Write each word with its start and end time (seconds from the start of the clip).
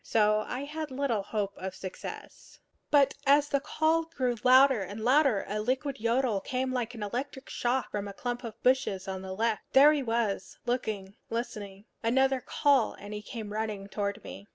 So 0.03 0.43
I 0.47 0.61
had 0.63 0.89
little 0.89 1.21
hope 1.21 1.53
of 1.57 1.75
success. 1.75 2.57
But 2.89 3.13
as 3.27 3.49
the 3.49 3.59
call 3.59 4.05
grew 4.05 4.35
louder 4.43 4.81
and 4.81 5.01
louder, 5.03 5.45
a 5.47 5.61
liquid 5.61 5.99
yodel 5.99 6.41
came 6.41 6.73
like 6.73 6.95
an 6.95 7.03
electric 7.03 7.51
shock 7.51 7.91
from 7.91 8.07
a 8.07 8.13
clump 8.13 8.43
of 8.43 8.59
bushes 8.63 9.07
on 9.07 9.21
the 9.21 9.33
left. 9.35 9.61
There 9.73 9.93
he 9.93 10.01
was, 10.01 10.57
looking, 10.65 11.17
listening. 11.29 11.85
Another 12.01 12.41
call, 12.43 12.93
and 12.95 13.13
he 13.13 13.21
came 13.21 13.53
running 13.53 13.85
toward 13.89 14.23
me. 14.23 14.47